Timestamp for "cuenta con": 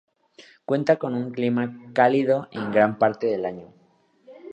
0.65-1.13